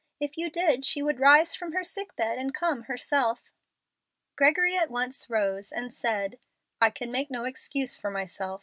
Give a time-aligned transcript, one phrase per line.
[0.19, 3.51] If you did she would rise from her sick bed and come herself."
[4.35, 6.39] Gregory at once rose and said,
[6.81, 8.59] "I can make no excuse for myself.